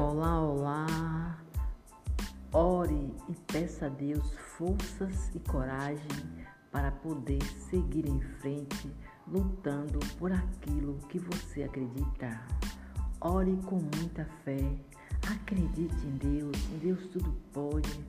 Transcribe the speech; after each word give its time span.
Olá, 0.00 0.40
olá! 0.40 1.38
Ore 2.54 3.14
e 3.28 3.34
peça 3.52 3.84
a 3.84 3.88
Deus 3.90 4.34
forças 4.56 5.30
e 5.34 5.40
coragem 5.40 6.24
para 6.72 6.90
poder 6.90 7.42
seguir 7.68 8.08
em 8.08 8.18
frente 8.40 8.90
lutando 9.28 9.98
por 10.18 10.32
aquilo 10.32 10.98
que 11.10 11.18
você 11.18 11.64
acredita. 11.64 12.40
Ore 13.20 13.54
com 13.66 13.78
muita 13.94 14.24
fé, 14.42 14.74
acredite 15.30 16.06
em 16.06 16.16
Deus, 16.16 16.56
em 16.72 16.78
Deus 16.78 17.06
tudo 17.08 17.36
pode. 17.52 18.02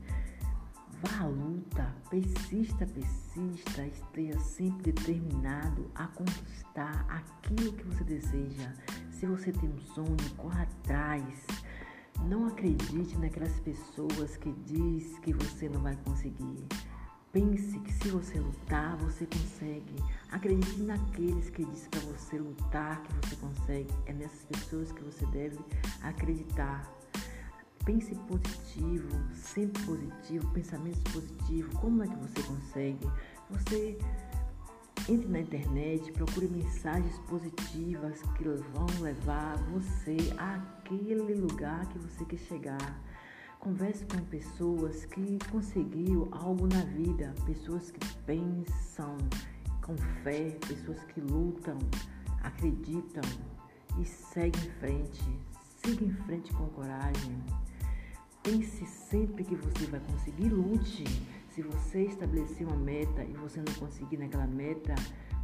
Vá 1.03 1.25
à 1.25 1.27
luta, 1.27 1.93
persista, 2.09 2.85
persista, 2.85 3.85
esteja 3.85 4.39
sempre 4.39 4.93
determinado 4.93 5.91
a 5.95 6.07
conquistar 6.07 7.05
aquilo 7.09 7.73
que 7.73 7.83
você 7.83 8.03
deseja. 8.05 8.71
Se 9.11 9.25
você 9.25 9.51
tem 9.51 9.69
um 9.69 9.81
sonho, 9.93 10.15
corra 10.37 10.63
atrás 10.63 11.61
não 12.27 12.47
acredite 12.47 13.17
naquelas 13.17 13.59
pessoas 13.59 14.37
que 14.37 14.51
diz 14.65 15.17
que 15.19 15.33
você 15.33 15.67
não 15.67 15.81
vai 15.81 15.95
conseguir. 16.05 16.65
Pense 17.31 17.79
que 17.79 17.93
se 17.93 18.09
você 18.09 18.39
lutar, 18.39 18.97
você 18.97 19.25
consegue. 19.25 19.95
Acredite 20.31 20.81
naqueles 20.81 21.49
que 21.49 21.63
diz 21.63 21.87
para 21.87 22.01
você 22.01 22.37
lutar 22.37 23.01
que 23.03 23.13
você 23.13 23.35
consegue. 23.37 23.93
É 24.05 24.13
nessas 24.13 24.43
pessoas 24.43 24.91
que 24.91 25.01
você 25.01 25.25
deve 25.27 25.57
acreditar. 26.03 26.91
Pense 27.85 28.13
positivo, 28.15 29.09
sempre 29.33 29.81
positivo, 29.83 30.51
pensamentos 30.51 31.01
positivos. 31.13 31.73
Como 31.79 32.03
é 32.03 32.07
que 32.07 32.15
você 32.17 32.43
consegue? 32.43 33.07
Você 33.49 33.97
entre 35.09 35.27
na 35.27 35.39
internet, 35.39 36.11
procure 36.11 36.47
mensagens 36.47 37.17
positivas 37.27 38.21
que 38.37 38.43
vão 38.43 38.87
levar 39.01 39.57
você 39.71 40.17
àquele 40.37 41.33
lugar 41.35 41.87
que 41.87 41.97
você 41.97 42.25
quer 42.25 42.37
chegar. 42.37 43.01
Converse 43.59 44.05
com 44.05 44.17
pessoas 44.25 45.05
que 45.05 45.37
conseguiram 45.51 46.29
algo 46.31 46.67
na 46.67 46.83
vida, 46.83 47.33
pessoas 47.45 47.91
que 47.91 47.99
pensam 48.25 49.17
com 49.81 49.95
fé, 50.23 50.57
pessoas 50.67 51.03
que 51.05 51.21
lutam, 51.21 51.77
acreditam 52.41 53.23
e 53.99 54.05
seguem 54.05 54.61
em 54.65 54.71
frente. 54.79 55.39
Siga 55.83 56.05
em 56.05 56.13
frente 56.25 56.53
com 56.53 56.67
coragem. 56.69 57.43
Pense 58.43 58.85
sempre 58.85 59.43
que 59.43 59.55
você 59.55 59.85
vai 59.85 59.99
conseguir, 59.99 60.49
lute. 60.49 61.03
Se 61.51 61.61
você 61.61 62.03
estabelecer 62.03 62.65
uma 62.65 62.77
meta 62.77 63.25
e 63.25 63.33
você 63.33 63.59
não 63.59 63.73
conseguir 63.73 64.15
naquela 64.15 64.47
meta, 64.47 64.95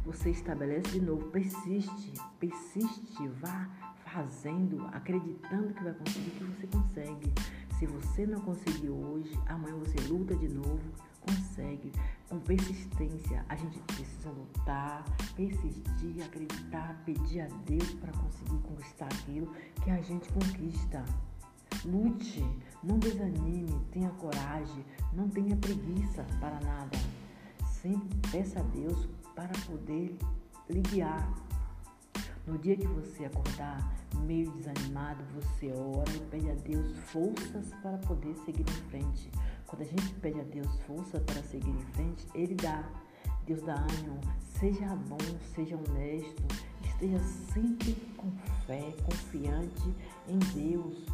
você 0.06 0.30
estabelece 0.30 0.92
de 0.92 1.02
novo, 1.02 1.26
persiste, 1.26 2.14
persiste, 2.40 3.28
vá 3.42 3.68
fazendo, 4.06 4.86
acreditando 4.86 5.74
que 5.74 5.84
vai 5.84 5.92
conseguir, 5.92 6.30
que 6.30 6.44
você 6.44 6.66
consegue. 6.66 7.32
Se 7.78 7.86
você 7.86 8.26
não 8.26 8.40
conseguiu 8.40 8.94
hoje, 8.94 9.38
amanhã 9.46 9.76
você 9.76 10.00
luta 10.08 10.34
de 10.34 10.48
novo, 10.48 10.80
consegue. 11.20 11.92
Com 12.26 12.40
persistência, 12.40 13.44
a 13.46 13.54
gente 13.54 13.78
precisa 13.80 14.30
lutar, 14.30 15.04
persistir, 15.36 16.24
acreditar, 16.24 17.02
pedir 17.04 17.42
a 17.42 17.48
Deus 17.66 17.94
para 17.96 18.12
conseguir 18.12 18.58
conquistar 18.62 19.06
aquilo 19.06 19.52
que 19.84 19.90
a 19.90 20.00
gente 20.00 20.32
conquista. 20.32 21.04
Lute, 21.84 22.42
não 22.82 22.98
desanime, 22.98 23.80
tenha 23.90 24.10
coragem, 24.10 24.84
não 25.12 25.28
tenha 25.28 25.56
preguiça 25.56 26.24
para 26.40 26.60
nada. 26.60 26.98
Sempre 27.80 28.08
peça 28.30 28.60
a 28.60 28.62
Deus 28.62 29.08
para 29.34 29.52
poder 29.66 30.16
lhe 30.68 30.80
guiar. 30.80 31.32
No 32.46 32.56
dia 32.58 32.76
que 32.76 32.86
você 32.86 33.26
acordar 33.26 33.94
meio 34.24 34.50
desanimado, 34.52 35.22
você 35.34 35.70
ora 35.72 36.10
e 36.10 36.20
pede 36.30 36.50
a 36.50 36.54
Deus 36.54 36.96
forças 37.10 37.72
para 37.82 37.98
poder 37.98 38.34
seguir 38.44 38.62
em 38.62 38.88
frente. 38.90 39.30
Quando 39.66 39.82
a 39.82 39.84
gente 39.84 40.14
pede 40.14 40.40
a 40.40 40.44
Deus 40.44 40.80
força 40.86 41.20
para 41.20 41.42
seguir 41.42 41.70
em 41.70 41.86
frente, 41.92 42.26
Ele 42.34 42.54
dá. 42.54 42.88
Deus 43.44 43.62
dá 43.62 43.74
ânimo. 43.74 44.20
Seja 44.58 44.96
bom, 44.96 45.18
seja 45.54 45.76
honesto, 45.76 46.42
esteja 46.82 47.18
sempre 47.52 47.94
com 48.16 48.30
fé, 48.66 48.94
confiante 49.04 49.94
em 50.26 50.38
Deus 50.38 51.06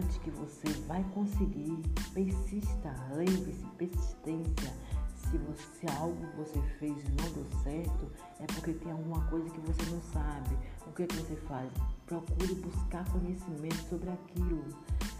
que 0.00 0.30
você 0.30 0.68
vai 0.86 1.04
conseguir. 1.14 1.78
Persista, 2.14 2.94
lembre-se, 3.14 3.64
persistência. 3.76 4.72
Se 5.14 5.38
você 5.38 5.86
algo 5.98 6.26
que 6.28 6.36
você 6.36 6.60
fez 6.78 6.96
não 7.10 7.30
deu 7.32 7.46
certo, 7.62 8.10
é 8.40 8.46
porque 8.46 8.72
tem 8.72 8.92
alguma 8.92 9.24
coisa 9.28 9.48
que 9.50 9.60
você 9.60 9.90
não 9.90 10.00
sabe. 10.12 10.56
O 10.86 10.92
que, 10.92 11.04
é 11.04 11.06
que 11.06 11.16
você 11.16 11.36
faz? 11.36 11.70
Procure 12.06 12.54
buscar 12.56 13.04
conhecimento 13.10 13.88
sobre 13.88 14.10
aquilo. 14.10 14.64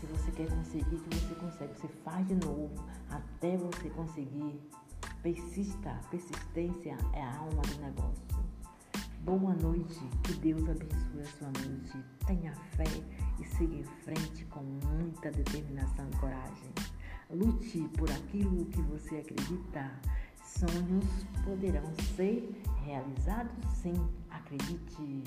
Se 0.00 0.06
você 0.06 0.30
quer 0.32 0.48
conseguir, 0.48 0.96
que 0.96 1.14
você 1.14 1.34
consegue. 1.34 1.78
Você 1.78 1.88
faz 2.04 2.26
de 2.26 2.34
novo 2.34 2.72
até 3.10 3.56
você 3.56 3.88
conseguir. 3.90 4.60
Persista, 5.22 6.00
persistência 6.10 6.96
é 7.12 7.22
a 7.22 7.38
alma 7.38 7.62
do 7.62 7.80
negócio. 7.80 8.11
Boa 9.24 9.54
noite, 9.54 10.00
que 10.24 10.32
Deus 10.34 10.68
abençoe 10.68 11.20
a 11.20 11.24
sua 11.38 11.46
noite. 11.46 12.04
Tenha 12.26 12.52
fé 12.76 12.82
e 13.40 13.44
siga 13.44 13.76
em 13.76 13.84
frente 13.84 14.44
com 14.46 14.60
muita 14.60 15.30
determinação 15.30 16.08
e 16.12 16.16
coragem. 16.16 16.72
Lute 17.30 17.88
por 17.96 18.10
aquilo 18.10 18.64
que 18.66 18.82
você 18.82 19.18
acredita. 19.18 19.92
Sonhos 20.44 21.04
poderão 21.44 21.94
ser 22.16 22.50
realizados 22.84 23.64
sim, 23.68 23.94
acredite. 24.28 25.22